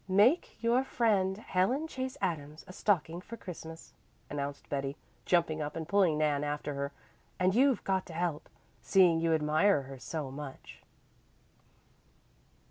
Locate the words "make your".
0.09-0.83